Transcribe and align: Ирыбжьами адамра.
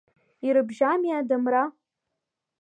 Ирыбжьами 0.47 1.11
адамра. 1.19 1.63